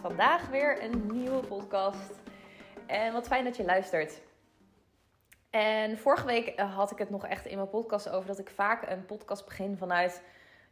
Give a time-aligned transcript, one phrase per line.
[0.00, 2.14] Vandaag weer een nieuwe podcast.
[2.86, 4.20] En wat fijn dat je luistert.
[5.50, 8.50] En vorige week eh, had ik het nog echt in mijn podcast over dat ik
[8.50, 10.22] vaak een podcast begin vanuit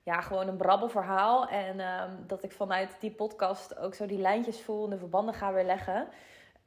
[0.02, 1.48] ja, gewoon een brabbelverhaal.
[1.48, 5.34] En ehm, dat ik vanuit die podcast ook zo die lijntjes voel en de verbanden
[5.34, 6.09] ga weer leggen.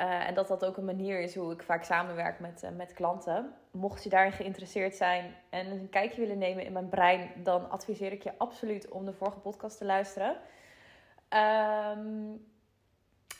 [0.02, 2.94] Uh, en dat dat ook een manier is hoe ik vaak samenwerk met, uh, met
[2.94, 3.54] klanten.
[3.72, 8.12] Mocht je daarin geïnteresseerd zijn en een kijkje willen nemen in mijn brein, dan adviseer
[8.12, 10.38] ik je absoluut om de vorige podcast te luisteren.
[11.34, 12.48] Um,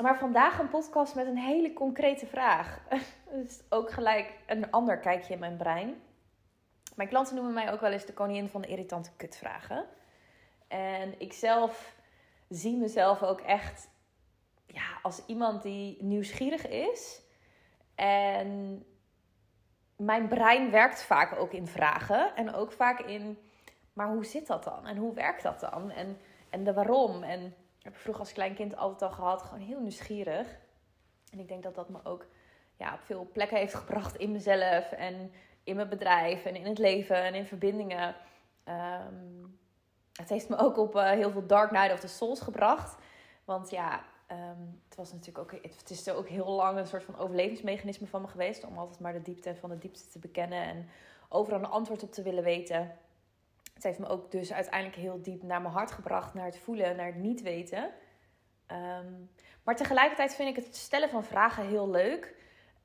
[0.02, 2.82] maar vandaag een podcast met een hele concrete vraag.
[3.44, 6.02] dus ook gelijk een ander kijkje in mijn brein.
[6.96, 9.86] Mijn klanten noemen mij ook wel eens de koningin van de irritante kutvragen.
[10.68, 11.96] En ik zelf
[12.50, 13.90] zie mezelf ook echt
[14.66, 17.22] ja, als iemand die nieuwsgierig is.
[17.96, 18.84] En
[19.96, 22.36] mijn brein werkt vaak ook in vragen.
[22.36, 23.38] En ook vaak in,
[23.94, 24.88] maar hoe zit dat dan?
[24.88, 25.92] En hoe werkt dat dan?
[25.92, 26.18] En,
[26.50, 27.24] en de waarom?
[27.24, 27.56] En
[27.90, 29.42] heb ik vroeger als klein kind altijd al gehad.
[29.42, 30.58] Gewoon heel nieuwsgierig.
[31.32, 32.26] En ik denk dat dat me ook
[32.78, 34.92] ja, op veel plekken heeft gebracht in mezelf.
[34.92, 35.32] En
[35.64, 36.46] in mijn bedrijf.
[36.46, 37.24] En in het leven.
[37.24, 38.16] En in verbindingen.
[38.66, 39.60] Um,
[40.14, 42.98] het heeft me ook op uh, heel veel Dark Night of the Souls gebracht.
[43.46, 47.18] Want ja, um, het was natuurlijk ook, het is ook heel lang een soort van
[47.18, 48.64] overlevingsmechanisme van me geweest.
[48.64, 50.90] Om altijd maar de diepte van de diepte te bekennen en
[51.30, 52.98] overal een antwoord op te willen weten.
[53.80, 56.96] Het heeft me ook dus uiteindelijk heel diep naar mijn hart gebracht, naar het voelen,
[56.96, 57.92] naar het niet weten.
[58.72, 59.32] Um,
[59.64, 62.36] maar tegelijkertijd vind ik het stellen van vragen heel leuk.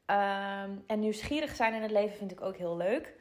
[0.06, 3.14] Um, en nieuwsgierig zijn in het leven vind ik ook heel leuk.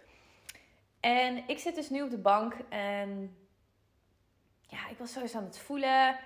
[0.99, 3.37] En ik zit dus nu op de bank en
[4.61, 6.19] ja, ik was eens aan het voelen.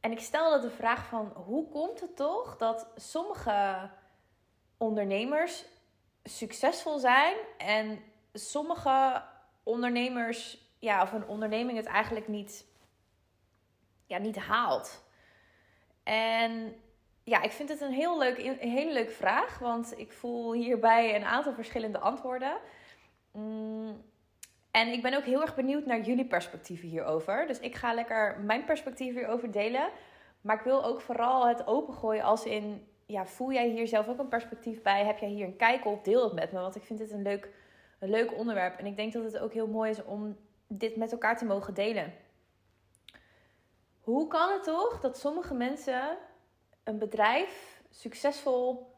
[0.00, 3.90] En ik stelde de vraag van hoe komt het toch dat sommige
[4.76, 5.64] ondernemers
[6.22, 8.02] succesvol zijn en
[8.32, 9.22] sommige
[9.62, 12.66] ondernemers, ja, of een onderneming het eigenlijk niet,
[14.06, 15.04] ja, niet haalt.
[16.02, 16.74] En
[17.24, 21.24] ja, ik vind het een, heel leuk, hele leuke vraag, want ik voel hierbij een
[21.24, 22.56] aantal verschillende antwoorden.
[23.32, 24.02] Mm,
[24.70, 27.46] en ik ben ook heel erg benieuwd naar jullie perspectieven hierover.
[27.46, 29.88] Dus ik ga lekker mijn perspectief hierover delen.
[30.40, 32.86] Maar ik wil ook vooral het opengooien als in...
[33.06, 35.04] Ja, voel jij hier zelf ook een perspectief bij?
[35.04, 36.04] Heb jij hier een kijk op?
[36.04, 37.48] Deel het met me, want ik vind dit een leuk,
[37.98, 38.78] een leuk onderwerp.
[38.78, 40.36] En ik denk dat het ook heel mooi is om
[40.68, 42.14] dit met elkaar te mogen delen.
[44.00, 46.16] Hoe kan het toch dat sommige mensen
[46.84, 48.92] een bedrijf succesvol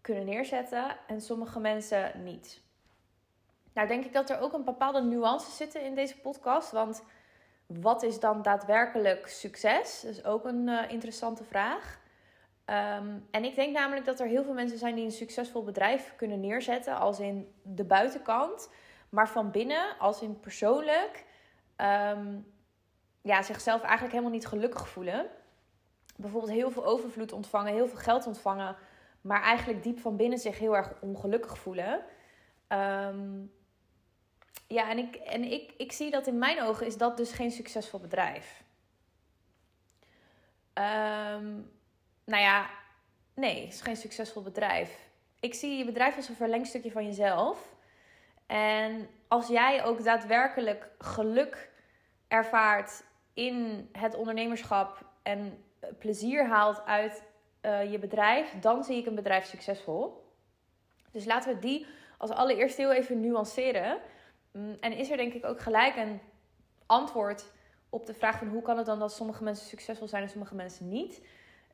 [0.00, 2.64] kunnen neerzetten en sommige mensen niet?
[3.72, 6.70] Nou, denk ik dat er ook een bepaalde nuance zitten in deze podcast.
[6.70, 7.02] Want
[7.66, 10.00] wat is dan daadwerkelijk succes?
[10.00, 11.98] Dat is ook een uh, interessante vraag.
[12.66, 16.14] Um, en ik denk namelijk dat er heel veel mensen zijn die een succesvol bedrijf
[16.16, 18.70] kunnen neerzetten, als in de buitenkant,
[19.08, 21.24] maar van binnen, als in persoonlijk,
[21.76, 22.52] um,
[23.22, 25.26] ja, zichzelf eigenlijk helemaal niet gelukkig voelen.
[26.16, 28.76] Bijvoorbeeld heel veel overvloed ontvangen, heel veel geld ontvangen,
[29.20, 32.04] maar eigenlijk diep van binnen zich heel erg ongelukkig voelen.
[32.68, 33.52] Um,
[34.66, 37.50] ja, en, ik, en ik, ik zie dat in mijn ogen is dat dus geen
[37.50, 38.64] succesvol bedrijf.
[40.74, 41.70] Um,
[42.24, 42.70] nou ja,
[43.34, 45.08] nee, het is geen succesvol bedrijf.
[45.40, 47.75] Ik zie je bedrijf als een verlengstukje van jezelf.
[48.46, 51.70] En als jij ook daadwerkelijk geluk
[52.28, 55.64] ervaart in het ondernemerschap en
[55.98, 57.22] plezier haalt uit
[57.62, 60.24] uh, je bedrijf, dan zie ik een bedrijf succesvol.
[61.12, 61.86] Dus laten we die
[62.18, 63.98] als allereerst heel even nuanceren.
[64.52, 66.20] Mm, en is er denk ik ook gelijk een
[66.86, 67.52] antwoord
[67.88, 70.54] op de vraag van hoe kan het dan dat sommige mensen succesvol zijn en sommige
[70.54, 71.26] mensen niet.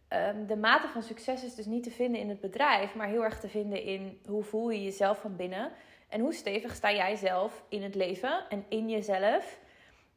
[0.09, 3.25] Um, de mate van succes is dus niet te vinden in het bedrijf, maar heel
[3.25, 5.73] erg te vinden in hoe voel je jezelf van binnen
[6.13, 9.59] en hoe stevig sta jij zelf in het leven en in jezelf.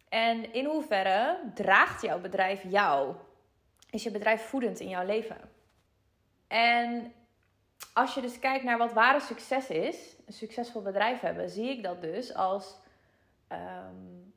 [0.09, 3.15] En in hoeverre draagt jouw bedrijf jou?
[3.89, 5.37] Is je bedrijf voedend in jouw leven?
[6.47, 7.13] En
[7.93, 11.83] als je dus kijkt naar wat ware succes is, een succesvol bedrijf hebben, zie ik
[11.83, 12.77] dat dus als
[13.51, 14.33] um,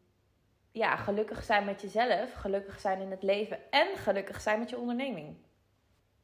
[0.73, 4.79] ja, gelukkig zijn met jezelf, gelukkig zijn in het leven en gelukkig zijn met je
[4.79, 5.37] onderneming.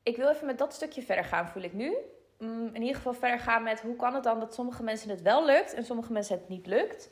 [0.02, 1.96] Ik wil even met dat stukje verder gaan, voel ik nu.
[2.38, 5.22] Um, in ieder geval verder gaan met hoe kan het dan dat sommige mensen het
[5.22, 7.10] wel lukt en sommige mensen het niet lukt.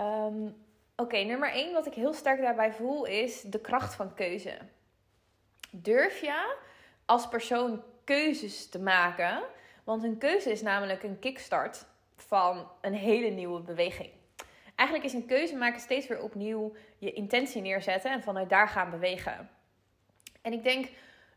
[0.00, 0.64] Um,
[0.96, 4.58] Oké, nummer 1 wat ik heel sterk daarbij voel is de kracht van keuze.
[5.70, 6.56] Durf je
[7.04, 9.42] als persoon keuzes te maken.
[9.84, 11.86] Want een keuze is namelijk een kickstart
[12.16, 14.10] van een hele nieuwe beweging.
[14.74, 18.90] Eigenlijk is een keuze maken steeds weer opnieuw je intentie neerzetten en vanuit daar gaan
[18.90, 19.50] bewegen.
[20.42, 20.88] En ik denk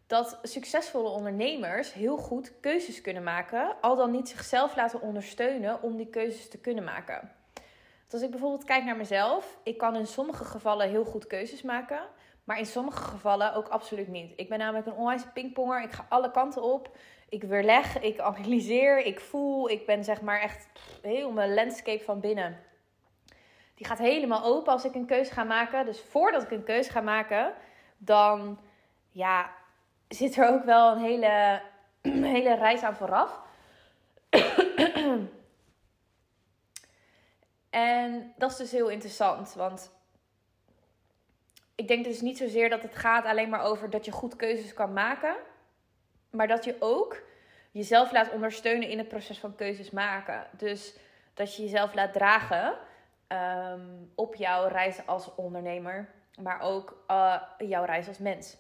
[0.08, 5.98] dat succesvolle ondernemers heel goed keuzes kunnen maken, al dan niet zichzelf laten ondersteunen om
[5.98, 7.32] die keuzes te kunnen maken.
[8.04, 11.62] Dus als ik bijvoorbeeld kijk naar mezelf, ik kan in sommige gevallen heel goed keuzes
[11.62, 12.02] maken,
[12.44, 14.34] Maar in sommige gevallen ook absoluut niet.
[14.36, 15.84] Ik ben namelijk een onwijs pingponger.
[15.84, 16.98] Ik ga alle kanten op.
[17.30, 19.70] Ik weerleg, ik analyseer, ik voel.
[19.70, 20.68] Ik ben zeg maar echt
[21.02, 22.60] heel mijn landscape van binnen.
[23.76, 25.86] Die gaat helemaal open als ik een keuze ga maken.
[25.86, 27.54] Dus voordat ik een keuze ga maken,
[27.98, 28.60] dan
[29.12, 29.50] ja,
[30.08, 31.62] zit er ook wel een hele,
[32.36, 33.42] hele reis aan vooraf.
[37.70, 39.92] en dat is dus heel interessant, want
[41.76, 44.74] ik denk dus niet zozeer dat het gaat alleen maar over dat je goed keuzes
[44.74, 45.36] kan maken,
[46.30, 47.22] maar dat je ook
[47.72, 50.48] jezelf laat ondersteunen in het proces van keuzes maken.
[50.52, 50.96] Dus
[51.34, 52.78] dat je jezelf laat dragen
[53.28, 56.10] ehm, op jouw reis als ondernemer,
[56.42, 58.58] maar ook uh, jouw reis als mens.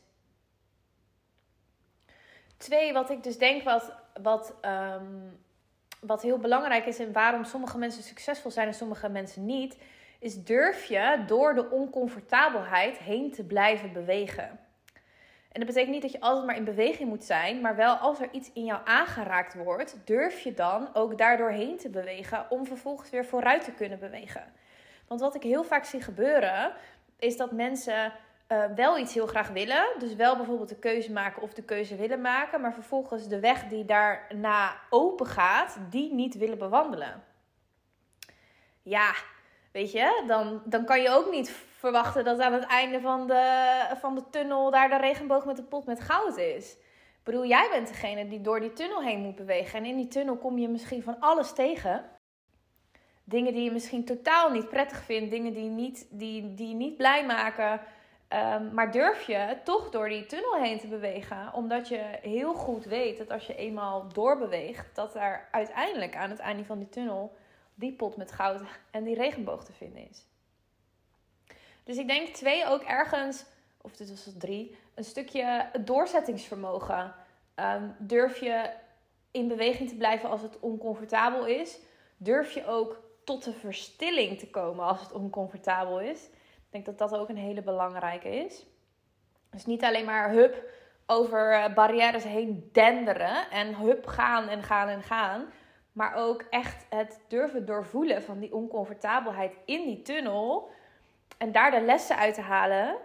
[2.58, 5.06] Twee, wat ik dus denk wat, wat, ehm,
[6.02, 9.78] wat heel belangrijk is en waarom sommige mensen succesvol zijn en sommige mensen niet,
[10.20, 14.60] is durf je door de oncomfortabelheid heen te blijven bewegen.
[15.52, 18.20] En dat betekent niet dat je altijd maar in beweging moet zijn, maar wel als
[18.20, 22.66] er iets in jou aangeraakt wordt, durf je dan ook daardoor heen te bewegen om
[22.66, 24.54] vervolgens weer vooruit te kunnen bewegen.
[25.08, 26.74] Want wat ik heel vaak zie gebeuren,
[27.20, 28.14] is dat mensen
[28.48, 29.86] uh, wel iets heel graag willen.
[30.00, 32.62] Dus wel bijvoorbeeld de keuze maken of de keuze willen maken.
[32.62, 37.24] Maar vervolgens de weg die daarna open gaat, die niet willen bewandelen.
[38.82, 39.14] Ja,
[39.72, 43.80] weet je, dan, dan kan je ook niet verwachten dat aan het einde van de,
[44.00, 46.72] van de tunnel daar de regenboog met de pot met goud is.
[47.18, 49.80] Ik bedoel, jij bent degene die door die tunnel heen moet bewegen.
[49.80, 52.06] En in die tunnel kom je misschien van alles tegen.
[53.24, 55.32] Dingen die je misschien totaal niet prettig vindt.
[55.32, 57.82] Dingen die, niet, die, die je niet blij maken.
[58.28, 62.86] Ehm, maar durf je toch door die tunnel heen te bewegen, omdat je heel goed
[62.86, 67.36] weet dat als je eenmaal doorbeweegt, dat er uiteindelijk aan het einde van die tunnel
[67.76, 70.26] die pot met goud en die regenboog te vinden is.
[71.84, 73.46] Dus ik denk twee ook ergens,
[73.82, 77.14] of dit was drie, een stukje doorzettingsvermogen.
[77.56, 78.70] Um, durf je
[79.32, 81.80] in beweging te blijven als het oncomfortabel is?
[82.18, 86.30] Durf je ook tot de verstilling te komen als het oncomfortabel is?
[86.68, 88.66] Ik denk dat dat ook een hele belangrijke is.
[89.50, 90.70] Dus niet alleen maar hup
[91.06, 95.46] over eh, barrières heen denderen en hup gaan en gaan en gaan.
[95.92, 100.70] Maar ook echt het durven doorvoelen van die oncomfortabelheid in die tunnel.
[101.38, 102.98] En daar de lessen uit te halen.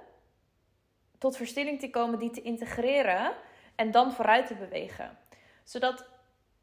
[1.19, 3.33] Tot verstilling te komen, die te integreren.
[3.75, 5.19] En dan vooruit te bewegen.
[5.65, 6.09] Zodat,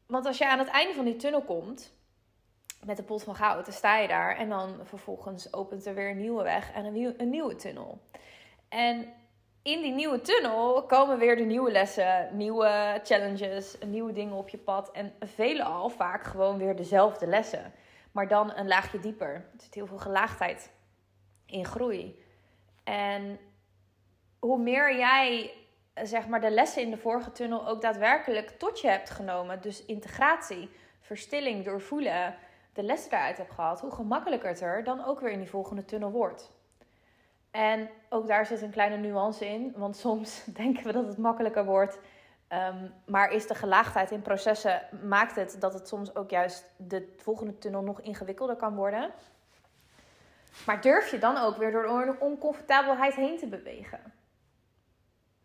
[0.06, 1.94] want als je aan het einde van die tunnel komt,
[2.84, 3.64] met een pot van goud.
[3.64, 7.14] Dan sta je daar en dan vervolgens opent er weer een nieuwe weg en een,
[7.16, 8.00] een nieuwe tunnel.
[8.68, 9.12] En
[9.62, 14.58] in die nieuwe tunnel komen weer de nieuwe lessen, nieuwe challenges, nieuwe dingen op je
[14.58, 14.90] pad.
[14.90, 17.72] En veelal vaak gewoon weer dezelfde lessen.
[18.12, 19.34] Maar dan een laagje dieper.
[19.34, 20.70] Er zit heel veel gelaagdheid
[21.46, 22.24] in groei.
[22.84, 23.38] En
[24.38, 25.54] hoe meer jij
[25.94, 29.60] zeg maar, de lessen in de vorige tunnel ook daadwerkelijk tot je hebt genomen.
[29.60, 32.34] Dus integratie, verstilling, doorvoelen
[32.72, 35.84] de lessen daaruit heb gehad, hoe gemakkelijker het er dan ook weer in die volgende
[35.84, 36.50] tunnel wordt.
[37.50, 41.64] En ook daar zit een kleine nuance in, want soms denken we dat het makkelijker
[41.64, 41.98] wordt.
[42.48, 47.14] Ehm, maar is de gelaagdheid in processen, maakt het dat het soms ook juist de
[47.16, 49.10] volgende tunnel nog ingewikkelder kan worden.
[50.66, 54.12] Maar durf je dan ook weer door de oncomfortabelheid heen te bewegen?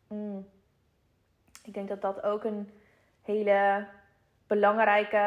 [0.08, 0.48] Mm.
[1.64, 2.70] Ik denk dat dat ook een
[3.22, 3.88] hele
[4.48, 5.18] belangrijke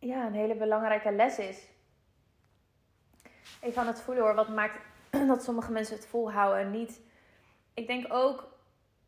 [0.00, 1.68] ja, een hele belangrijke les is.
[3.60, 4.78] Even aan het voelen hoor, wat maakt
[5.26, 7.00] dat sommige mensen het volhouden en niet.
[7.74, 8.48] Ik denk ook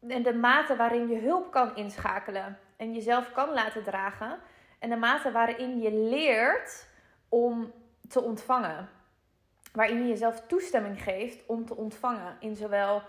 [0.01, 4.39] de mate waarin je hulp kan inschakelen en jezelf kan laten dragen.
[4.79, 6.87] En de mate waarin je leert
[7.29, 7.73] om
[8.09, 8.89] te ontvangen.
[9.73, 12.37] Waarin je jezelf toestemming geeft om te ontvangen.
[12.41, 13.03] In zowel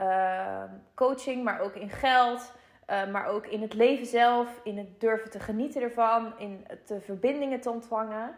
[0.00, 0.62] uh,
[0.94, 2.52] coaching, maar ook in geld.
[2.86, 7.00] Eh, maar ook in het leven zelf, in het durven te genieten ervan, in de
[7.00, 8.34] verbindingen te ontvangen.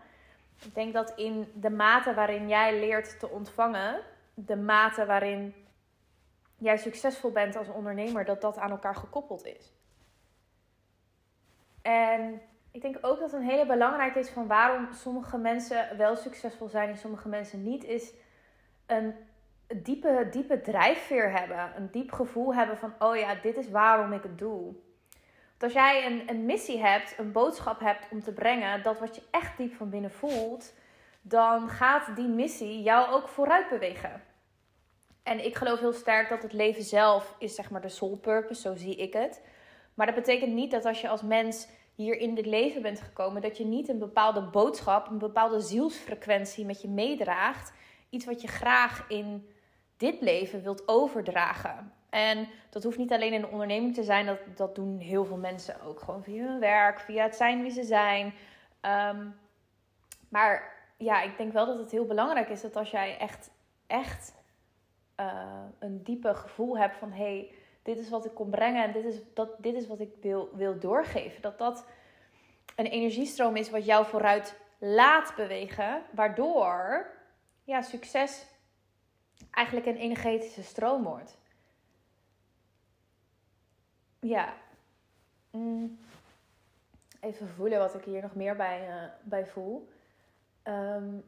[0.64, 4.00] Ik denk dat in de mate waarin jij leert te ontvangen,
[4.34, 5.54] de mate waarin
[6.56, 9.72] jij succesvol bent als ondernemer, dat dat aan elkaar gekoppeld is.
[11.82, 12.40] En
[12.70, 16.88] ik denk ook dat een hele belangrijke is van waarom sommige mensen wel succesvol zijn
[16.88, 18.12] en sommige mensen niet, is
[18.86, 19.14] een
[19.76, 21.72] diepe, diepe drijfveer hebben.
[21.76, 24.62] Een diep gevoel hebben van, oh ja, dit is waarom ik het doe.
[25.58, 29.14] Want als jij een, een missie hebt, een boodschap hebt om te brengen, dat wat
[29.14, 30.74] je echt diep van binnen voelt,
[31.22, 34.22] dan gaat die missie jou ook vooruit bewegen.
[35.22, 38.60] En ik geloof heel sterk dat het leven zelf is zeg maar de soul purpose,
[38.60, 39.42] zo zie ik het.
[39.94, 43.42] Maar dat betekent niet dat als je als mens hier in dit leven bent gekomen,
[43.42, 47.72] dat je niet een bepaalde boodschap, een bepaalde zielsfrequentie met je meedraagt.
[48.10, 49.48] Iets wat je graag in
[49.98, 51.92] dit leven wilt overdragen.
[52.10, 55.36] En dat hoeft niet alleen in de onderneming te zijn, dat, dat doen heel veel
[55.36, 56.00] mensen ook.
[56.00, 58.34] Gewoon via hun werk, via het zijn wie ze zijn.
[58.80, 59.26] Ehm,
[60.28, 63.50] maar ja, ik denk wel dat het heel belangrijk is dat als jij echt,
[63.86, 64.34] echt
[65.20, 67.52] uh, een diepe gevoel hebt van hé, hey,
[67.82, 70.50] dit is wat ik kom brengen en dit is, dat, dit is wat ik wil,
[70.52, 71.42] wil doorgeven.
[71.42, 71.86] Dat dat
[72.76, 77.06] een energiestroom is wat jou vooruit laat bewegen, waardoor
[77.64, 78.46] ja, succes
[79.50, 81.38] eigenlijk een energetische stroom wordt.
[84.20, 84.54] Ja.
[85.50, 85.98] Mm.
[87.20, 89.88] Even voelen wat ik hier nog meer bij, uh, bij voel.
[90.64, 91.24] Um,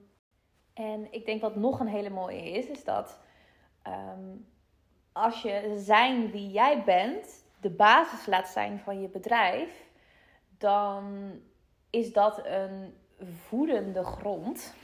[0.75, 3.19] en ik denk wat nog een hele mooie is, is dat
[3.87, 4.47] um,
[5.13, 9.89] als je zijn wie jij bent, de basis laat zijn van je bedrijf,
[10.59, 11.33] dan
[11.91, 14.75] is dat een voedende grond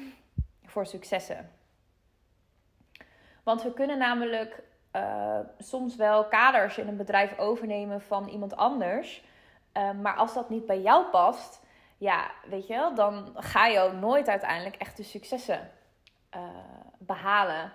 [0.65, 1.51] voor successen.
[3.47, 4.63] Want we kunnen namelijk
[4.93, 9.25] uh, soms wel kaders in een bedrijf overnemen van iemand anders.
[9.77, 11.63] Uh, maar als dat niet bij jou past,
[11.97, 15.71] ja, weet je wel, dan ga je ook nooit uiteindelijk echt de successen
[16.35, 16.41] uh,
[16.99, 17.73] behalen.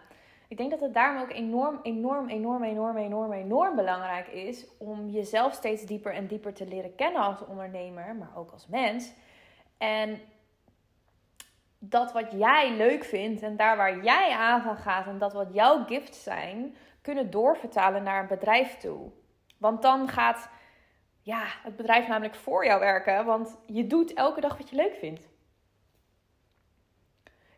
[0.47, 5.09] Ik denk dat het daarom ook enorm, enorm, enorm, enorm, enorm, enorm belangrijk is om
[5.09, 9.13] jezelf steeds dieper en dieper te leren kennen als ondernemer, maar ook als mens.
[9.77, 10.19] En
[11.83, 15.53] dat wat jij leuk vindt en daar waar jij aan van gaat en dat wat
[15.53, 19.11] jouw gifts zijn, kunnen doorvertalen naar een bedrijf toe.
[19.57, 20.49] Want dan gaat
[21.21, 24.95] ja, het bedrijf namelijk voor jou werken, want je doet elke dag wat je leuk
[24.95, 25.29] vindt.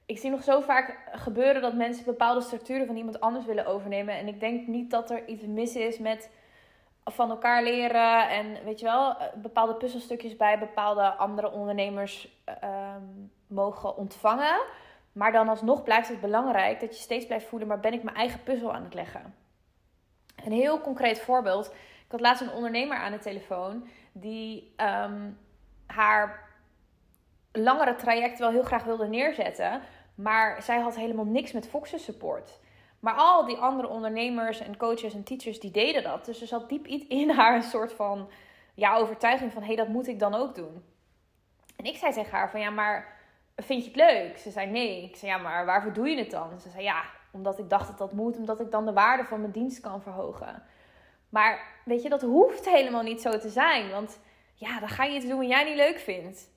[0.05, 4.17] Ik zie nog zo vaak gebeuren dat mensen bepaalde structuren van iemand anders willen overnemen.
[4.17, 6.29] En ik denk niet dat er iets mis is met
[7.05, 13.03] van elkaar leren en weet je wel, bepaalde puzzelstukjes bij bepaalde andere ondernemers ehm,
[13.47, 14.61] mogen ontvangen.
[15.11, 18.15] Maar dan alsnog blijft het belangrijk dat je steeds blijft voelen, maar ben ik mijn
[18.15, 19.35] eigen puzzel aan het leggen?
[20.45, 21.67] Een heel concreet voorbeeld.
[22.05, 25.37] Ik had laatst een ondernemer aan de telefoon die um,
[25.85, 26.49] haar
[27.51, 29.81] langere traject wel heel graag wilde neerzetten.
[30.15, 32.59] Maar zij had helemaal niks met Fox's support.
[33.03, 36.25] Maar al die andere ondernemers en coaches en teachers die deden dat.
[36.25, 38.29] Dus er zat diep in haar een soort van
[38.73, 40.83] ja, overtuiging van hé, hey, dat moet ik dan ook doen.
[41.75, 43.19] En ik zei tegen haar van ja, maar
[43.55, 44.37] vind je het leuk?
[44.37, 45.03] Ze zei nee.
[45.03, 46.59] Ik zei ja, maar waarvoor doe je het dan?
[46.59, 49.39] Ze zei ja, omdat ik dacht dat dat moet, omdat ik dan de waarde van
[49.39, 50.63] mijn dienst kan verhogen.
[51.29, 53.91] Maar weet je, dat hoeft helemaal niet zo te zijn.
[53.91, 54.19] Want
[54.53, 56.49] ja, dan ga je iets doen wat jij niet leuk vindt.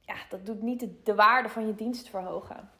[0.00, 2.70] Ja, dat doet niet de, de waarde van je dienst verhogen.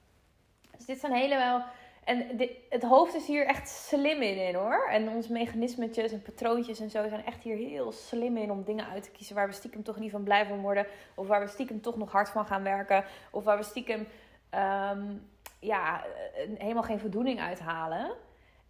[0.76, 1.62] Dus dit zijn hele wel.
[2.08, 4.88] En het hoofd is hier echt slim in, hoor.
[4.90, 8.86] En onze mechanismetjes en patroontjes en zo zijn echt hier heel slim in om dingen
[8.86, 10.86] uit te kiezen waar we stiekem toch niet van blij van worden.
[11.14, 13.04] Of waar we stiekem toch nog hard van gaan werken.
[13.30, 14.06] Of waar we stiekem
[14.54, 15.28] um,
[15.60, 16.04] ja,
[16.58, 18.10] helemaal geen voldoening uithalen.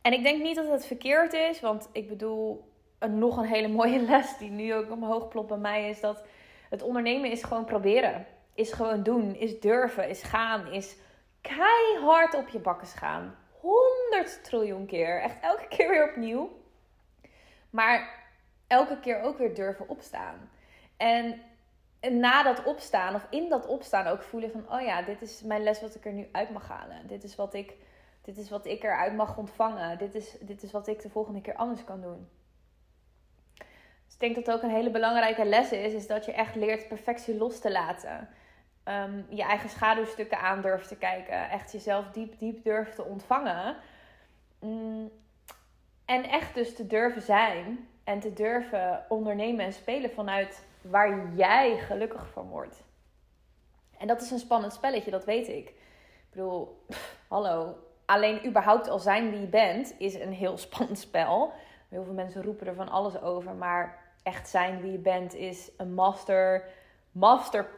[0.03, 2.69] En ik denk niet dat het verkeerd is, want ik bedoel,
[2.99, 6.23] een, nog een hele mooie les die nu ook omhoog plopt bij mij is dat
[6.71, 8.27] het ondernemen is gewoon proberen.
[8.55, 10.97] Is gewoon doen, is durven, is gaan, is
[11.57, 13.37] keihard op je bakken gaan.
[13.61, 15.21] Honderd triljoen keer.
[15.21, 16.51] Echt elke keer weer opnieuw.
[17.71, 18.27] Maar
[18.67, 20.51] elke keer ook weer durven opstaan.
[20.97, 21.43] En
[22.01, 24.73] na dat opstaan, of in dat opstaan ook voelen van...
[24.73, 27.07] Oh ja, dit is mijn les wat ik er nu uit mag halen.
[27.07, 27.75] Dit is wat ik,
[28.23, 29.99] dit is wat ik eruit mag ontvangen.
[29.99, 32.29] Dit is, dit is wat ik de volgende keer anders kan doen.
[34.05, 35.93] Dus ik denk dat ook een hele belangrijke les is.
[35.93, 38.29] Is dat je echt leert perfectie los te laten.
[38.89, 41.51] Um, je eigen schaduwstukken aan durft te kijken.
[41.51, 43.77] Echt jezelf diep, diep durft te ontvangen.
[44.61, 45.11] Mm,
[46.05, 47.89] en echt dus te durven zijn.
[48.05, 52.85] En te durven ondernemen en spelen vanuit waar jij gelukkig van wordt.
[53.99, 55.69] En dat is een spannend spelletje, dat weet ik.
[55.69, 56.85] Ik bedoel,
[57.29, 57.77] hallo.
[58.05, 61.53] Alleen überhaupt al zijn wie je bent is een heel spannend spel.
[61.89, 63.55] Heel veel mensen roepen er van alles over.
[63.55, 66.65] Maar echt zijn wie je bent is een master,
[67.13, 67.69] master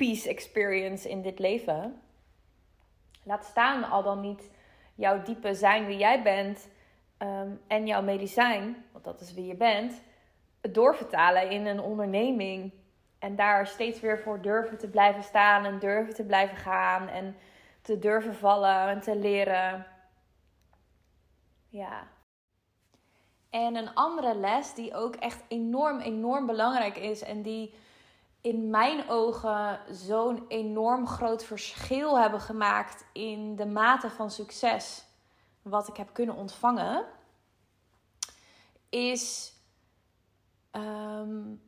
[0.00, 2.02] peace experience in dit leven.
[3.22, 4.50] Laat staan al dan niet
[4.94, 6.68] jouw diepe zijn wie jij bent
[7.18, 10.02] ehm, en jouw medicijn, want dat is wie je bent,
[10.60, 12.72] doorvertalen in een onderneming.
[13.18, 17.36] En daar steeds weer voor durven te blijven staan en durven te blijven gaan en
[17.82, 19.86] te durven vallen en te leren.
[21.68, 22.06] Ja.
[23.50, 27.74] En een andere les die ook echt enorm, enorm belangrijk is en die
[28.40, 35.04] in mijn ogen zo'n enorm groot verschil hebben gemaakt in de mate van succes
[35.62, 37.04] wat ik heb kunnen ontvangen,
[38.88, 39.52] is
[40.72, 41.62] um,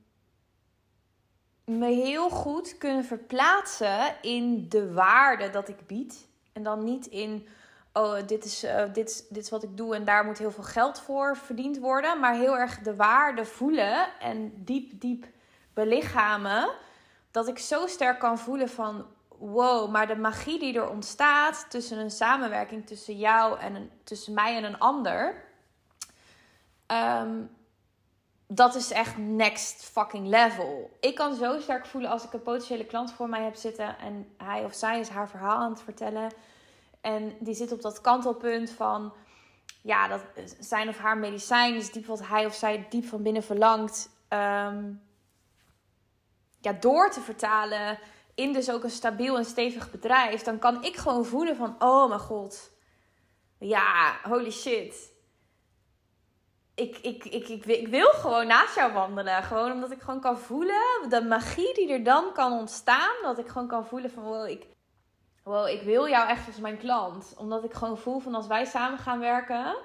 [1.65, 6.29] me heel goed kunnen verplaatsen in de waarde dat ik bied.
[6.53, 7.47] En dan niet in,
[7.93, 10.63] oh, dit is, uh, dit, dit is wat ik doe en daar moet heel veel
[10.63, 12.21] geld voor verdiend worden.
[12.21, 15.27] Maar heel erg de waarde voelen en diep, diep
[15.75, 16.71] belichamen.
[17.31, 21.99] Dat ik zo sterk kan voelen van wow, maar de magie die er ontstaat tussen
[21.99, 25.45] een samenwerking tussen jou en tussen mij en een ander.
[26.87, 27.41] Ehm,
[28.47, 30.97] dat is echt next fucking level.
[31.01, 34.35] Ik kan zo sterk voelen als ik een potentiële klant voor mij heb zitten en
[34.37, 36.33] hij of zij is haar verhaal aan het vertellen.
[37.01, 39.13] En die zit op dat kantelpunt van,
[39.83, 40.23] ja, dat
[40.59, 44.09] zijn of haar medicijn is diep wat hij of zij diep van binnen verlangt.
[44.29, 44.93] Ehm,
[46.63, 47.99] ja, door te vertalen
[48.35, 52.09] in dus ook een stabiel en stevig bedrijf, dan kan ik gewoon voelen van, oh
[52.09, 52.71] mijn god,
[53.59, 55.11] ja, holy shit.
[56.75, 59.43] Ik, ik, ik, ik, wil gewoon naast jou wandelen.
[59.43, 63.15] Gewoon omdat ik gewoon kan voelen de magie die er dan kan ontstaan.
[63.23, 64.67] Dat ik gewoon kan voelen van, ik,
[65.43, 67.35] wow, ik wil jou echt als mijn klant.
[67.39, 69.77] Omdat ik gewoon voel van als wij samen gaan werken,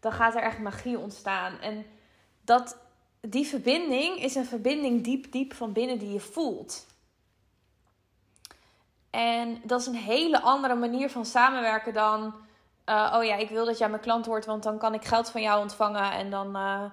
[0.00, 1.58] dan gaat er echt magie ontstaan.
[1.60, 1.86] En
[2.44, 2.78] dat,
[3.20, 6.86] die verbinding is een verbinding diep, diep van binnen die je voelt.
[9.10, 12.34] En dat is een hele andere manier van samenwerken dan.
[12.86, 15.30] Uh, oh ja, ik wil dat jij mijn klant wordt, want dan kan ik geld
[15.30, 16.84] van jou ontvangen en dan, uh,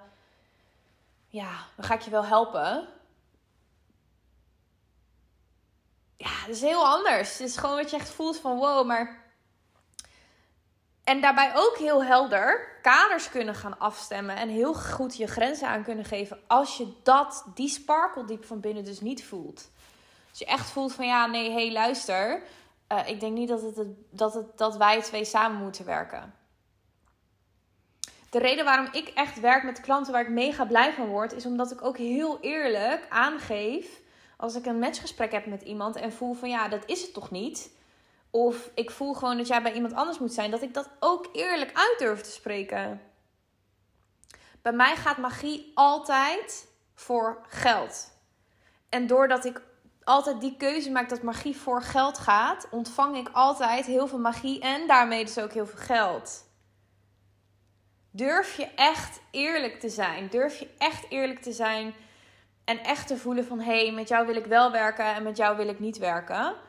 [1.27, 2.87] ja, dan ga ik je wel helpen.
[6.17, 7.37] Ja, dat is heel anders.
[7.37, 9.24] Het is gewoon wat je echt voelt van wow, maar.
[11.05, 15.83] En daarbij ook heel helder kaders kunnen gaan afstemmen en heel goed je grenzen aan
[15.83, 19.69] kunnen geven als je dat, die sparkle diep van binnen dus niet voelt.
[20.29, 22.41] Als je echt voelt van ja, nee, hé, hey, luister.
[22.91, 26.33] Uh, ik denk niet dat, het, dat, het, dat wij twee samen moeten werken.
[28.29, 31.45] De reden waarom ik echt werk met klanten waar ik mega blij van word, is
[31.45, 34.01] omdat ik ook heel eerlijk aangeef.
[34.37, 37.31] Als ik een matchgesprek heb met iemand en voel van ja, dat is het toch
[37.31, 37.73] niet.
[38.35, 41.29] Of ik voel gewoon dat jij bij iemand anders moet zijn, dat ik dat ook
[41.31, 43.01] eerlijk uit durf te spreken.
[44.61, 48.11] Bij mij gaat magie altijd voor geld.
[48.89, 49.61] En doordat ik
[50.03, 54.59] altijd die keuze maakt dat magie voor geld gaat, ontvang ik altijd heel veel magie
[54.59, 56.43] en daarmee dus ook heel veel geld.
[58.11, 60.27] Durf je echt eerlijk te zijn?
[60.27, 61.93] Durf je echt eerlijk te zijn
[62.65, 65.37] en echt te voelen van hé, hey, met jou wil ik wel werken en met
[65.37, 66.64] jou wil ik niet werken?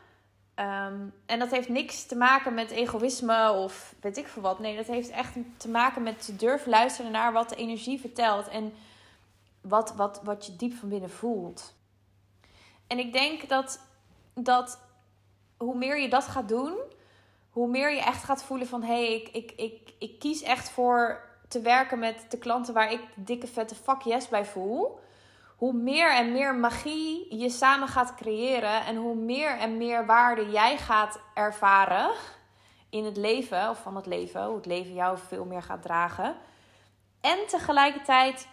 [0.61, 4.59] Um, en dat heeft niks te maken met egoïsme of weet ik veel wat.
[4.59, 8.75] Nee, dat heeft echt te maken met durven luisteren naar wat de energie vertelt en
[9.61, 11.75] wat, wat, wat je diep van binnen voelt.
[12.87, 13.81] En ik denk dat,
[14.35, 14.79] dat
[15.57, 16.79] hoe meer je dat gaat doen,
[17.51, 20.71] hoe meer je echt gaat voelen van hé, hey, ik, ik, ik, ik kies echt
[20.71, 24.99] voor te werken met de klanten waar ik dikke vette fuck yes bij voel.
[25.57, 30.51] Hoe meer en meer magie je samen gaat creëren en hoe meer en meer waarde
[30.51, 32.11] jij gaat ervaren
[32.90, 36.37] in het leven of van het leven, hoe het leven jou veel meer gaat dragen.
[37.21, 38.49] En tegelijkertijd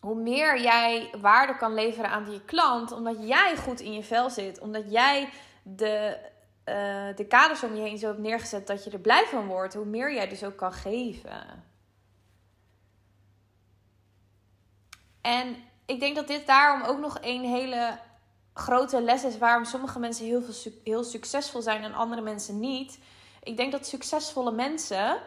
[0.00, 4.30] hoe meer jij waarde kan leveren aan die klant, omdat jij goed in je vel
[4.30, 5.28] zit, omdat jij
[5.62, 6.18] de,
[6.64, 9.74] uh, de kaders om je heen zo hebt neergezet dat je er blij van wordt,
[9.74, 11.64] hoe meer jij dus ook kan geven.
[15.20, 17.98] En ik denk dat dit daarom ook nog een hele
[18.54, 22.98] grote les is waarom sommige mensen heel, veel, heel succesvol zijn en andere mensen niet.
[23.42, 25.18] Ik denk dat succesvolle mensen,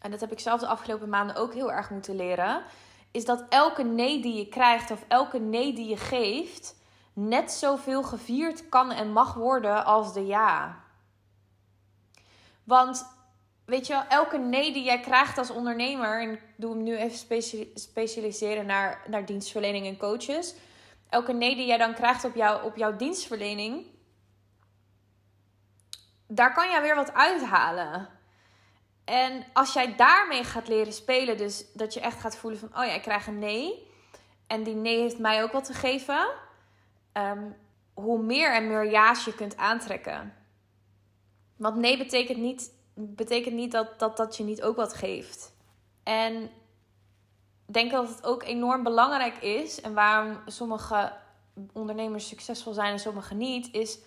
[0.00, 2.62] en dat heb ik zelf de afgelopen maanden ook heel erg moeten leren,
[3.10, 6.76] is dat elke nee die je krijgt of elke nee die je geeft,
[7.12, 10.80] net zoveel gevierd kan en mag worden als de ja.
[12.64, 13.06] Want
[13.72, 16.96] weet je wel, elke nee die jij krijgt als ondernemer, en ik doe hem nu
[16.96, 17.42] even
[17.74, 20.54] specialiseren naar, naar dienstverlening en coaches.
[21.08, 23.86] Elke nee die jij dan krijgt op, jou, op jouw dienstverlening,
[26.26, 28.08] daar kan jij weer wat uithalen.
[29.04, 32.84] En als jij daarmee gaat leren spelen, dus dat je echt gaat voelen van, oh
[32.84, 33.90] ja, ik krijg een nee.
[34.46, 36.28] En die nee heeft mij ook wat te geven.
[37.12, 37.50] Ehm,
[37.94, 40.34] hoe meer en meer ja's je kunt aantrekken.
[41.56, 45.52] Want nee betekent niet, betekent niet dat, dat dat je niet ook wat geeft.
[46.02, 46.42] En
[47.66, 49.80] ik denk dat het ook enorm belangrijk is.
[49.80, 51.12] En waarom sommige
[51.72, 53.98] ondernemers succesvol zijn en sommige niet, is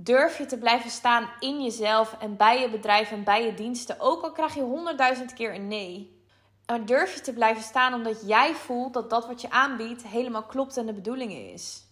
[0.00, 3.96] Durf je te blijven staan in jezelf en bij je bedrijf en bij je diensten,
[3.98, 6.22] ook al krijg je honderdduizend keer een nee.
[6.66, 10.42] Maar durf je te blijven staan omdat jij voelt dat dat wat je aanbiedt helemaal
[10.42, 11.87] klopt en de bedoeling is.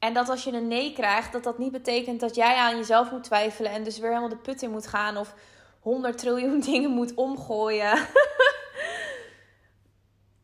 [0.00, 3.10] En dat als je een nee krijgt, dat dat niet betekent dat jij aan jezelf
[3.10, 5.34] moet twijfelen en dus weer helemaal de put in moet gaan of
[5.80, 7.98] honderd triljoen dingen moet omgooien.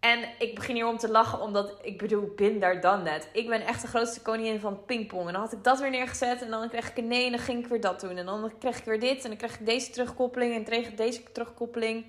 [0.01, 3.29] En ik begin hier om te lachen, omdat ik bedoel, bin daar dan net.
[3.33, 5.27] Ik ben echt de grootste koningin van pingpong.
[5.27, 7.41] En dan had ik dat weer neergezet en dan kreeg ik een nee en dan
[7.41, 8.17] ging ik weer dat doen.
[8.17, 10.97] En dan kreeg ik weer dit en dan kreeg ik deze terugkoppeling en kreeg ik
[10.97, 12.05] deze terugkoppeling.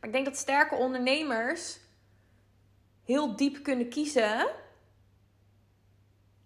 [0.00, 1.78] Maar ik denk dat sterke ondernemers
[3.04, 4.48] heel diep kunnen kiezen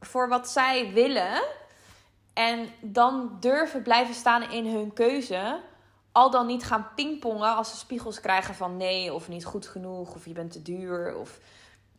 [0.07, 1.43] voor wat zij willen.
[2.33, 5.61] En dan durven blijven staan in hun keuze
[6.13, 10.15] al dan niet gaan pingpongen als ze spiegels krijgen van nee of niet goed genoeg
[10.15, 11.41] of je bent te duur of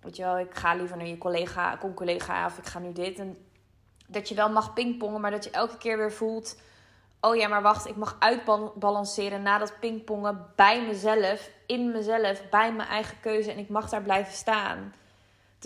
[0.05, 3.19] weet je wel, ik ga liever naar je collega, collega of ik ga nu dit.
[3.19, 3.37] En
[4.07, 6.59] dat je wel mag pingpongen, maar dat je elke keer weer voelt,
[7.21, 12.73] oh ja, maar wacht, ik mag uitbalanceren na dat pingpongen bij mezelf, in mezelf, bij
[12.73, 14.93] mijn eigen keuze en ik mag daar blijven staan.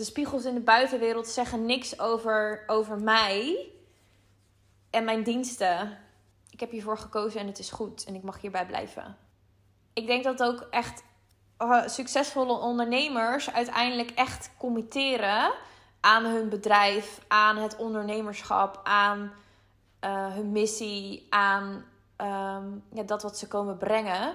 [0.00, 3.68] De spiegels in de buitenwereld zeggen niks over, over mij
[4.90, 5.98] en mijn diensten
[6.50, 9.16] ik heb hiervoor gekozen en het is goed en ik mag hierbij blijven.
[9.92, 11.02] Ik denk dat ook echt
[11.58, 15.52] uh, succesvolle ondernemers uiteindelijk echt committeren
[16.00, 19.32] aan hun bedrijf, aan het ondernemerschap, aan
[20.04, 21.84] uh, hun missie, aan
[22.16, 24.34] um, ja, dat wat ze komen brengen.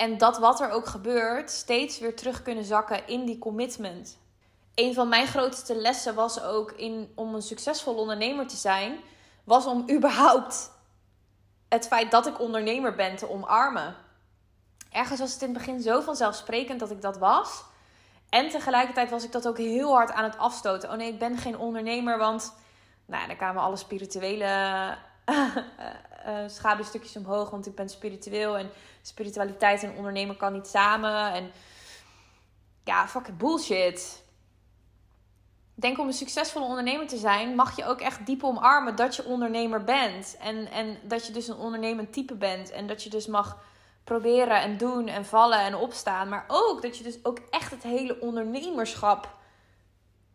[0.00, 4.18] En dat wat er ook gebeurt, steeds weer terug kunnen zakken in die commitment.
[4.74, 9.00] Een van mijn grootste lessen was ook in, om een succesvol ondernemer te zijn,
[9.44, 10.70] was om überhaupt
[11.68, 13.96] het feit dat ik ondernemer ben te omarmen.
[14.90, 17.64] Ergens was het in het begin zo vanzelfsprekend dat ik dat was.
[18.28, 20.90] En tegelijkertijd was ik dat ook heel hard aan het afstoten.
[20.90, 22.54] Oh nee, ik ben geen ondernemer, want
[23.06, 24.96] nou, dan kwamen alle spirituele
[25.30, 27.50] uh, schaduwstukjes omhoog.
[27.50, 28.70] Want ik ben spiritueel en
[29.02, 31.32] spiritualiteit en ondernemer kan niet samen.
[31.32, 31.50] En
[32.84, 34.22] ja, fucking bullshit
[35.80, 39.24] denk om een succesvolle ondernemer te zijn, mag je ook echt diep omarmen dat je
[39.24, 40.36] ondernemer bent.
[40.40, 42.70] En, en dat je dus een ondernemend type bent.
[42.70, 43.58] En dat je dus mag
[44.04, 46.28] proberen en doen en vallen en opstaan.
[46.28, 49.36] Maar ook dat je dus ook echt het hele ondernemerschap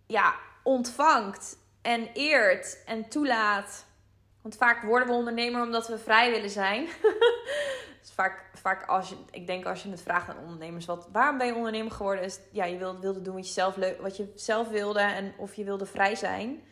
[0.08, 3.85] ja, ontvangt en eert en toelaat.
[4.46, 6.88] Want vaak worden we ondernemer omdat we vrij willen zijn.
[8.16, 11.48] vaak, vaak als je, ik denk als je het vraagt aan ondernemers, wat, waarom ben
[11.48, 12.24] je ondernemer geworden?
[12.24, 15.34] Is ja, je wilde, wilde doen wat je, zelf leuk, wat je zelf wilde en
[15.38, 16.64] of je wilde vrij zijn.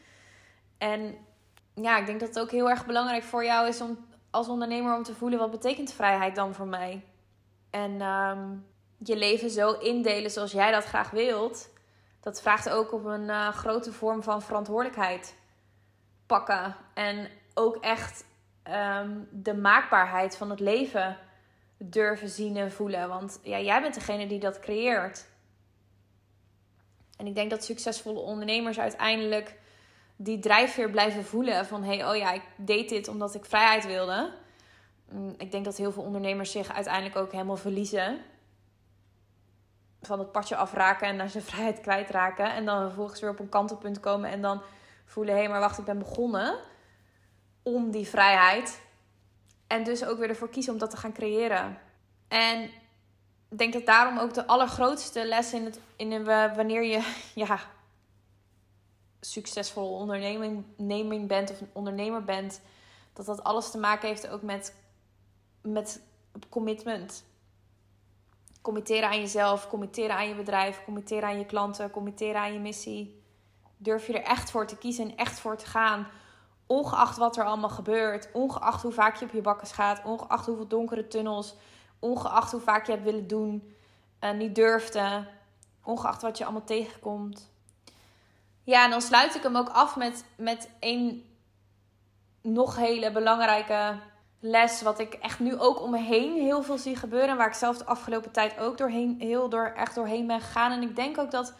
[0.78, 1.16] En
[1.76, 4.96] ja, ik denk dat het ook heel erg belangrijk voor jou is om als ondernemer
[4.96, 7.06] om te voelen wat betekent vrijheid dan voor mij.
[7.70, 8.56] En ehm,
[8.98, 11.70] je leven zo indelen zoals jij dat graag wilt.
[12.20, 15.36] Dat vraagt ook op een uh, grote vorm van verantwoordelijkheid
[16.26, 16.76] pakken.
[16.94, 18.26] En ook echt
[18.64, 21.18] Ehm, de maakbaarheid van het leven
[21.78, 23.08] durven zien en voelen.
[23.08, 25.28] Want ja, jij bent degene die dat creëert.
[27.18, 29.60] En ik denk dat succesvolle ondernemers uiteindelijk
[30.16, 33.86] die drijfveer blijven voelen van hé, hey, oh ja, ik deed dit omdat ik vrijheid
[33.86, 34.34] wilde.
[35.10, 38.22] Mm, ik denk dat heel veel ondernemers zich uiteindelijk ook helemaal verliezen.
[40.02, 42.54] Van het padje afraken en naar zijn vrijheid kwijtraken.
[42.54, 44.62] En dan vervolgens weer op een kantelpunt komen en dan
[45.06, 46.72] voelen: hé, hey, maar wacht, ik ben begonnen
[47.64, 48.82] om die vrijheid.
[49.68, 51.78] En dus ook weer ervoor kiezen om dat te gaan creëren.
[52.28, 52.64] En
[53.50, 57.14] ik denk dat daarom ook de allergrootste les in, het, in wanneer je
[57.46, 57.60] ja,
[59.20, 62.62] succesvol onderneming bent of een ondernemer bent,
[63.14, 64.76] dat dat alles te maken heeft ook met,
[65.62, 66.02] met
[66.50, 67.24] commitment.
[68.62, 73.22] Committeren aan jezelf, committeren aan je bedrijf, committeren aan je klanten, committeren aan je missie.
[73.78, 76.08] Durf je er echt voor te kiezen en echt voor te gaan
[76.68, 80.68] Ongeacht wat er allemaal gebeurt, ongeacht hoe vaak je op je bakken gaat, ongeacht hoeveel
[80.68, 81.56] donkere tunnels,
[82.00, 83.76] ongeacht hoe vaak je hebt willen doen,
[84.20, 85.28] en niet durfde,
[85.84, 87.52] ongeacht wat je allemaal tegenkomt.
[88.64, 91.26] Ja, en dan sluit ik hem ook af met, met een
[92.42, 93.96] nog hele belangrijke
[94.40, 94.82] les.
[94.82, 97.38] Wat ik echt nu ook om me heen heel veel zie gebeuren.
[97.38, 100.72] Waar ik zelf de afgelopen tijd ook doorheen, heel door, echt doorheen ben gegaan.
[100.72, 101.54] En ik denk ook dat,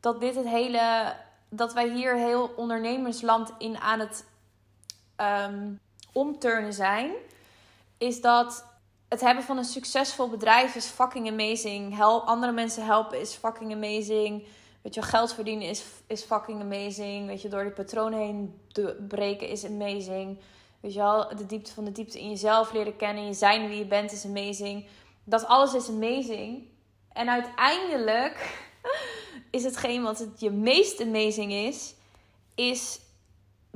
[0.00, 1.14] dat dit het hele.
[1.48, 4.24] Dat wij hier heel ondernemersland in aan het
[5.16, 5.80] um,
[6.12, 7.12] omturnen zijn,
[7.98, 8.64] is dat
[9.08, 11.96] het hebben van een succesvol bedrijf is fucking amazing.
[11.96, 14.46] Help, andere mensen helpen is fucking amazing.
[14.82, 17.26] Weet je, geld verdienen is, is fucking amazing.
[17.26, 18.60] Weet je, door die patronen heen
[19.08, 20.38] breken is amazing.
[20.80, 23.26] Weet je wel, de diepte van de diepte in jezelf leren kennen.
[23.26, 24.86] Je zijn wie je bent is amazing.
[25.24, 26.62] Dat alles is amazing.
[27.12, 28.64] En uiteindelijk
[29.50, 31.94] is hetgeen wat het je meest amazing is,
[32.54, 33.00] is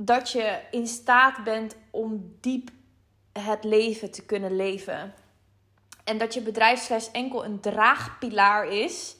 [0.01, 2.69] dat je in staat bent om diep
[3.31, 5.13] het leven te kunnen leven.
[6.03, 9.15] En dat je bedrijf slechts enkel een draagpilaar is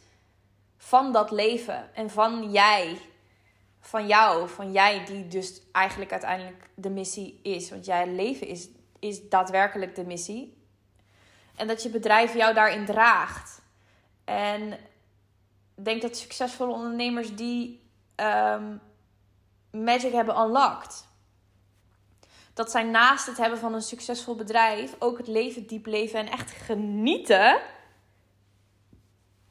[0.77, 1.95] van dat leven.
[1.95, 2.97] En van jij.
[3.79, 4.49] Van jou.
[4.49, 7.69] Van jij die dus eigenlijk uiteindelijk de missie is.
[7.69, 10.57] Want jij leven is, is daadwerkelijk de missie.
[11.55, 13.61] En dat je bedrijf jou daarin draagt.
[14.23, 14.71] En
[15.75, 18.75] ik denk dat succesvolle ondernemers die ehm,
[19.71, 21.07] magic hebben unlocked.
[22.53, 26.31] Dat zij naast het hebben van een succesvol bedrijf ook het leven diep leven en
[26.31, 27.61] echt genieten.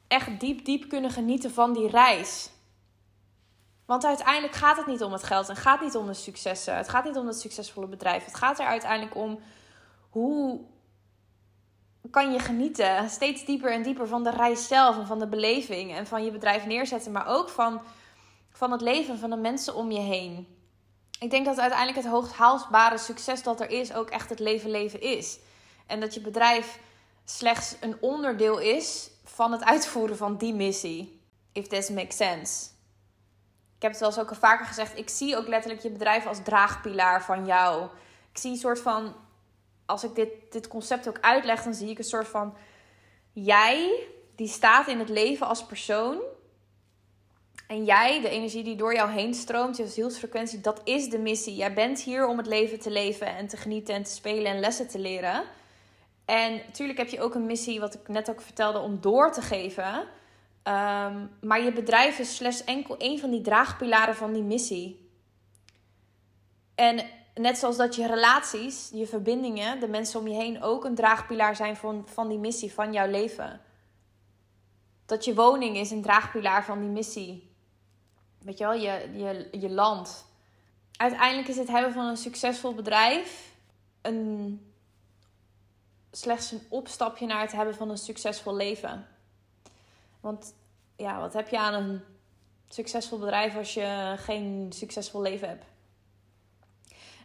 [0.07, 2.49] Echt diep, diep kunnen genieten van die reis.
[3.85, 6.75] Want uiteindelijk gaat het niet om het geld en gaat niet om de successen.
[6.75, 8.25] Het gaat niet om het succesvolle bedrijf.
[8.25, 9.39] Het gaat er uiteindelijk om
[10.09, 10.61] hoe
[12.11, 15.95] kan je genieten steeds dieper en dieper van de reis zelf en van de beleving
[15.95, 17.81] en van je bedrijf neerzetten, maar ook van,
[18.59, 20.47] van het leven van de mensen om je heen.
[21.19, 24.69] Ik denk dat uiteindelijk het hoogst haalbare succes dat er is ook echt het leven
[24.69, 25.39] leven is.
[25.87, 26.79] En dat je bedrijf
[27.25, 31.21] slechts een onderdeel is van het uitvoeren van die missie.
[31.51, 32.69] If this makes sense.
[33.75, 34.97] Ik heb het wel eens ook al vaker gezegd.
[34.97, 37.83] Ik zie ook letterlijk je bedrijf als draagpilaar van jou.
[38.31, 39.15] Ik zie een soort van
[39.85, 42.57] als ik dit, dit concept ook uitleg, dan zie ik een soort van
[43.31, 46.21] jij die staat in het leven als persoon.
[47.69, 51.55] En jij, de energie die door jou heen stroomt, je zielsfrequentie, dat is de missie.
[51.55, 54.59] Jij bent hier om het leven te leven en te genieten en te spelen en
[54.59, 55.43] lessen te leren.
[56.25, 59.41] En natuurlijk heb je ook een missie, wat ik net ook vertelde, om door te
[59.41, 60.07] geven.
[60.63, 65.09] Ehm, maar je bedrijf is slechts enkel een van die draagpilaren van die missie.
[66.75, 67.05] En
[67.35, 71.55] net zoals dat je relaties, je verbindingen, de mensen om je heen ook een draagpilaar
[71.55, 73.61] zijn van, van die missie, van jouw leven.
[75.05, 77.48] Dat je woning is een draagpilaar van die missie.
[78.41, 80.25] Weet je wel, je, je, je land.
[80.97, 83.49] Uiteindelijk is het hebben van een succesvol bedrijf
[84.01, 84.61] een,
[86.11, 89.07] slechts een opstapje naar het hebben van een succesvol leven.
[90.19, 90.53] Want
[90.95, 92.01] ja, wat heb je aan een
[92.67, 95.65] succesvol bedrijf als je geen succesvol leven hebt?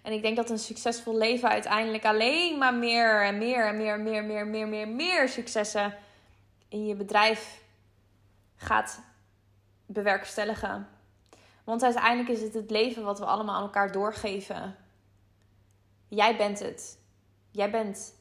[0.02, 4.00] En ik denk dat een succesvol leven uiteindelijk alleen maar meer en meer en meer,
[4.00, 5.94] meer, meer, meer, meer, meer successen
[6.68, 7.62] in je bedrijf
[8.56, 9.00] gaat
[9.86, 10.88] bewerkstelligen.
[11.64, 14.76] Want uiteindelijk is het het leven wat we allemaal aan elkaar doorgeven.
[16.08, 16.98] Jij bent het.
[17.50, 18.14] Jij bent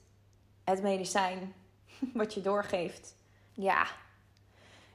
[0.63, 1.53] het medicijn
[2.13, 3.15] wat je doorgeeft.
[3.53, 3.87] Ja.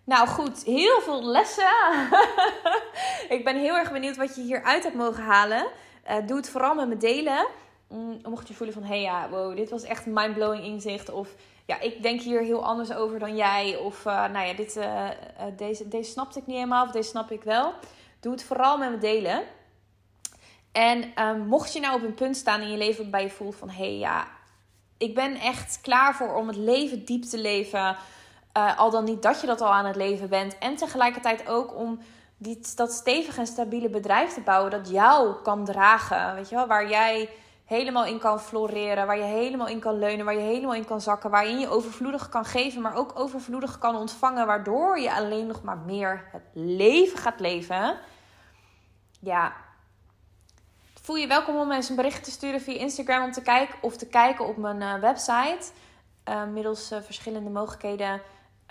[0.05, 2.09] Nou goed, heel veel lessen.
[3.37, 5.67] ik ben heel erg benieuwd wat je hieruit hebt mogen halen.
[6.11, 7.47] Uh, doe het vooral met me delen.
[7.89, 11.11] Mm, mocht je voelen van, hé hey, ja, wow, dit was echt een mindblowing inzicht.
[11.11, 11.35] Of
[11.67, 13.77] ja, ik denk hier heel anders over dan jij.
[13.77, 15.09] Of uh, nou ja, dit, uh,
[15.57, 16.85] deze, deze snapte ik niet helemaal.
[16.85, 17.73] Of deze snap ik wel.
[18.21, 19.43] Doe het vooral met me delen.
[20.73, 23.57] En ehm, mocht je nou op een punt staan in je leven waarbij je voelt
[23.57, 23.71] van...
[23.71, 24.29] Hé hey, ja,
[24.99, 27.97] ik ben echt klaar voor om het leven diep te leven.
[28.77, 30.59] al dan niet dat je dat al aan het leven bent.
[30.59, 32.01] En tegelijkertijd ook om
[32.37, 36.35] die, dat stevige en stabiele bedrijf te bouwen dat jou kan dragen.
[36.35, 37.29] Weet je wel, waar jij
[37.69, 41.01] helemaal in kan floreren, waar je helemaal in kan leunen, waar je helemaal in kan
[41.01, 45.63] zakken, waarin je overvloedig kan geven, maar ook overvloedig kan ontvangen, waardoor je alleen nog
[45.63, 47.99] maar meer het leven gaat leven.
[49.21, 49.53] Ja.
[51.03, 53.97] Voel je welkom om eens een bericht te sturen via Instagram om te kijken of
[53.97, 55.71] te kijken op mijn uh, website.
[56.29, 58.21] Uh, middels uh, verschillende mogelijkheden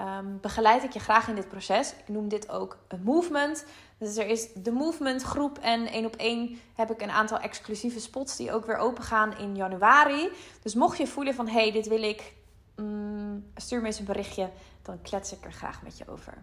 [0.01, 1.91] um, begeleid ik je graag in dit proces.
[1.91, 3.65] Ik noem dit ook een movement.
[3.97, 7.99] Dus er is de movement groep en één op één heb ik een aantal exclusieve
[7.99, 10.29] spots die ook weer open gaan in januari.
[10.61, 12.33] Dus mocht je voelen van hey, dit wil ik,
[12.75, 14.49] um, stuur me eens een berichtje.
[14.81, 16.33] Dan klets ik er graag met je over.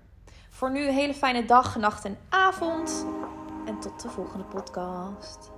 [0.49, 3.07] Voor nu een hele fijne dag, nacht en avond.
[3.67, 5.51] En tot de volgende podcast.